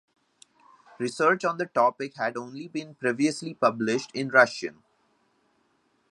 Research 0.97 1.45
on 1.45 1.59
the 1.59 1.67
topic 1.67 2.15
had 2.17 2.35
only 2.35 2.67
been 2.67 2.95
previously 2.95 3.53
published 3.53 4.09
in 4.15 4.29
Russian. 4.29 4.81